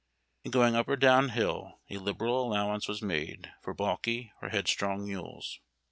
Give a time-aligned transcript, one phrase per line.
[0.43, 5.05] In going up or down hill a liberal allowance v/as made for balky or headstrong
[5.05, 5.59] mules.